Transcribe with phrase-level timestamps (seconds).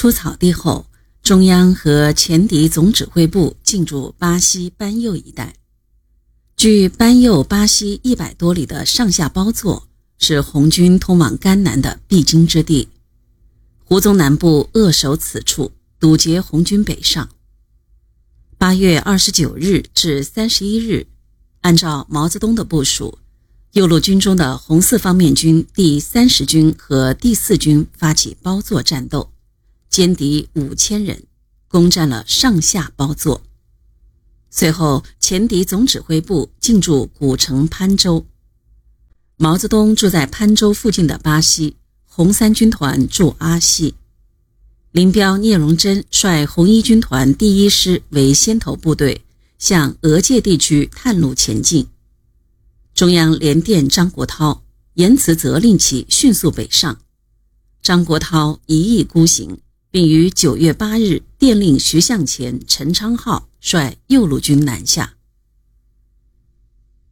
[0.00, 0.86] 出草地后，
[1.22, 5.56] 中央和前敌总指挥部进驻巴西班右一带。
[6.56, 9.86] 距班右巴西一百多里的上下包座，
[10.16, 12.88] 是红军通往甘南的必经之地。
[13.84, 17.28] 胡宗南部扼守此处，堵截红军北上。
[18.56, 21.08] 八月二十九日至三十一日，
[21.60, 23.18] 按照毛泽东的部署。
[23.72, 29.29] 右路军中的红四方面军第三十军和第四军发起包座战斗，
[29.90, 31.24] 歼敌五千人，
[31.66, 33.42] 攻占了上下包座。
[34.48, 38.24] 随后，前敌总指挥部进驻古城潘州。
[39.36, 43.94] 毛泽东住在潘州附近的巴西，红三军团驻阿西。
[44.92, 49.24] 林彪、聂荣臻率红一军团第一师为先头部队，
[49.58, 51.86] 向俄界地区探路前进。
[52.92, 54.60] 中央连电张国焘，
[54.94, 56.98] 言辞责令其迅速北上。
[57.80, 59.58] 张国焘一意孤行，
[59.90, 65.14] 并于九月八日电令徐向前、陈昌浩率右路军南下。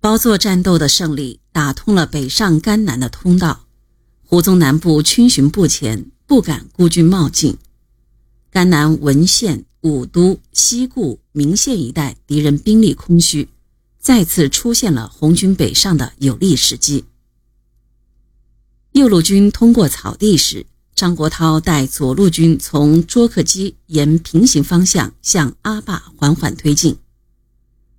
[0.00, 3.66] 包座战斗的胜利打通了北上甘南的通道，
[4.24, 7.58] 胡宗南部逡巡不前，不敢孤军冒进。
[8.50, 13.48] 甘南文县、武都、西固、明县一带敌人兵力空虚。
[14.00, 17.04] 再次出现了红军北上的有利时机。
[18.92, 20.64] 右路军通过草地时，
[20.98, 26.98] 张国焘带左路军从卓克基沿平行方向向阿坝缓缓推进。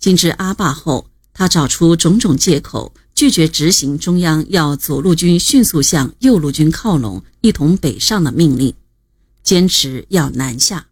[0.00, 8.74] 进至阿坝后，他找出种种借口，拒绝执行中央要左路军迅速向右路军靠拢，一同北上的命令，
[9.44, 10.88] 坚持要南下。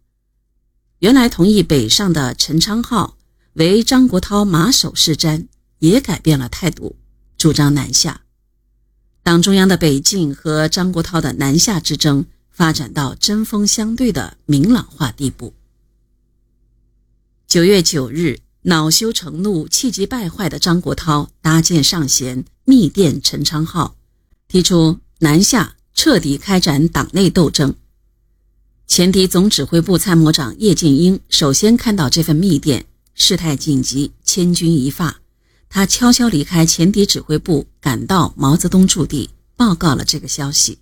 [0.99, 3.17] 原来同意北上的陈昌浩。
[3.53, 5.47] 为张国焘马首是瞻，
[5.79, 6.95] 也改变了态度，
[7.37, 8.21] 主张南下。
[9.29, 15.53] 党中央的北进和张国焘的南下之争发展到针锋相对的明朗化地步。
[17.47, 23.95] 九月九日，恼羞成怒、气急败坏的张国焘搭建上弦，密电陈昌浩，
[24.47, 27.75] 提出南下彻底开展党内斗争。
[28.87, 32.83] 前敌总指挥部参谋长叶剑英首先看到这份密电。
[33.13, 35.18] 事态紧急，千钧一发，
[35.69, 40.79] 他悄悄离开前敌指挥部，赶到毛泽东驻地，报告了这个消息。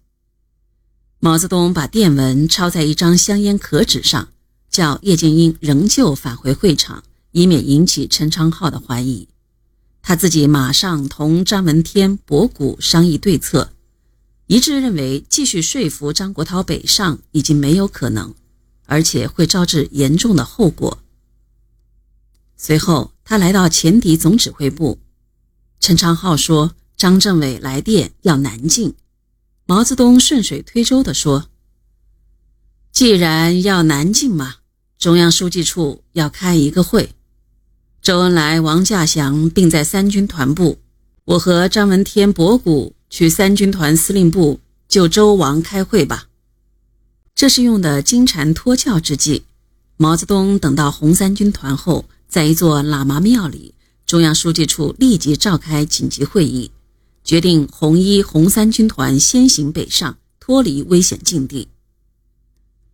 [1.19, 4.29] 毛泽东把电文抄在一张香烟壳纸上，
[4.69, 9.27] 叫叶剑英仍旧返回会场，以免引起陈昌浩的怀疑。
[10.01, 13.73] 他自己马上同张闻天、博古商议对策，
[14.45, 18.33] 一致认为继续说服张国焘北上已经没有可能，
[18.85, 20.99] 而且会招致严重的后果。
[22.59, 24.99] 随后，他来到前敌总指挥部。
[25.79, 28.95] 陈昌浩说：“张政委来电要南进。”
[29.67, 31.49] 毛泽东顺水推舟地说
[32.91, 34.55] ：“既然要南进嘛，
[34.97, 37.13] 中央书记处要开一个会。
[38.01, 40.79] 周恩来、王稼祥并在三军团部，
[41.25, 46.27] 我和张闻天、博古去三军团司令部就周王开会吧。”
[47.35, 49.43] 这是用的金蝉脱壳之计。
[49.97, 52.05] 毛泽东等到红三军团后。
[52.27, 53.73] 在一座喇嘛庙里，
[54.05, 56.71] 中央书记处立即召开紧急会议，
[57.23, 61.69] 决定红一、红三军团先行北上，脱离危险境地。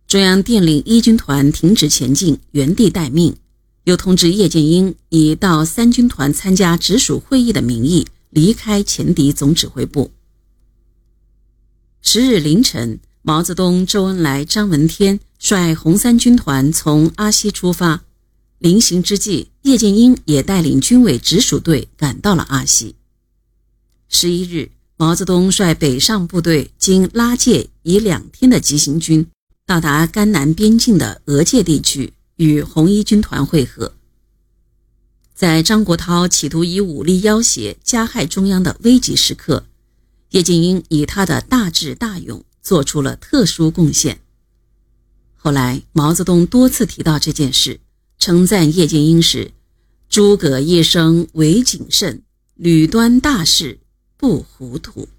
[0.06, 3.36] 中央电令一军团停止前进，原地待命，
[3.84, 10.12] 又通知叶剑英以到三军团参加直属会议的名义离开前敌总指挥部。
[12.00, 18.02] 十日凌晨，毛泽东、周恩来、张闻天率红三军团从阿西出发。
[18.58, 22.94] 临行之际，叶剑英也带领军委直属队赶到了阿西。
[24.08, 29.26] 十一日，毛泽东率北上部队经拉界，以两天的急行军
[29.66, 33.92] 到达甘南边境的俄界地区，与红一军团会合。
[35.34, 39.66] 在张国焘企图以武力要挟、加害中央的危急时刻，
[40.30, 44.20] 叶剑英以他的大智大勇做出了特殊贡献。
[45.34, 47.80] 后来，毛泽东多次提到这件事。
[48.24, 49.50] 称赞叶剑英时，
[50.08, 52.22] 诸葛一生唯谨慎，
[52.54, 53.80] 屡端大事
[54.16, 55.10] 不糊涂。